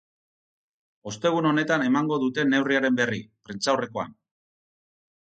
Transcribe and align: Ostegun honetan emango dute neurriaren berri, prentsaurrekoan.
Ostegun 1.09 1.47
honetan 1.49 1.83
emango 1.87 2.17
dute 2.23 2.45
neurriaren 2.53 2.97
berri, 3.01 3.19
prentsaurrekoan. 3.49 4.17